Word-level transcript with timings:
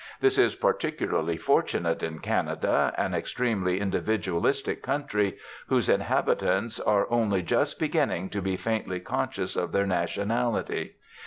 This 0.19 0.39
is 0.39 0.55
particularly 0.55 1.37
fortunate 1.37 2.01
in 2.01 2.21
Canada, 2.21 2.91
an 2.97 3.13
extremely 3.13 3.79
individualistic 3.79 4.81
country, 4.81 5.37
whose 5.67 5.89
inhabitants 5.89 6.79
are 6.79 7.05
only 7.11 7.43
just 7.43 7.77
beginning 7.79 8.29
to 8.31 8.41
be 8.41 8.57
faintly 8.57 8.99
conscious 8.99 9.55
of 9.55 9.73
their 9.73 9.85
nationality. 9.85 10.95